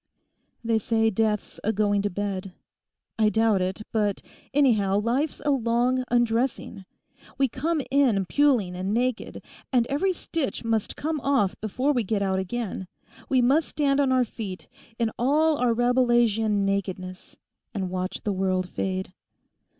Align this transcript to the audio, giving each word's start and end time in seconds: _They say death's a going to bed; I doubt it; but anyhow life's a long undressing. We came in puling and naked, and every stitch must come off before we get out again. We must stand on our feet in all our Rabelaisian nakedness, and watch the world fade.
_They 0.63 0.79
say 0.79 1.11
death's 1.11 1.59
a 1.63 1.71
going 1.71 2.01
to 2.01 2.09
bed; 2.09 2.53
I 3.19 3.29
doubt 3.29 3.61
it; 3.61 3.83
but 3.91 4.23
anyhow 4.51 4.97
life's 4.99 5.43
a 5.45 5.51
long 5.51 6.05
undressing. 6.09 6.85
We 7.37 7.47
came 7.47 7.83
in 7.91 8.25
puling 8.25 8.73
and 8.75 8.95
naked, 8.95 9.45
and 9.71 9.85
every 9.91 10.11
stitch 10.11 10.63
must 10.63 10.95
come 10.95 11.21
off 11.21 11.55
before 11.61 11.91
we 11.93 12.03
get 12.03 12.23
out 12.23 12.39
again. 12.39 12.87
We 13.29 13.43
must 13.43 13.69
stand 13.69 13.99
on 13.99 14.11
our 14.11 14.25
feet 14.25 14.67
in 14.97 15.11
all 15.19 15.59
our 15.59 15.71
Rabelaisian 15.71 16.65
nakedness, 16.65 17.37
and 17.71 17.91
watch 17.91 18.23
the 18.23 18.33
world 18.33 18.67
fade. 18.67 19.13